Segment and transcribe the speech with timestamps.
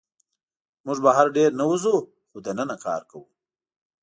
[0.85, 1.95] موږ بهر ډېر نه وځو،
[2.29, 3.25] خو دننه کار کوو.